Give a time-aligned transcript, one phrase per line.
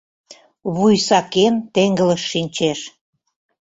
[0.75, 2.79] Вуй сакен, теҥгылыш шинчеш.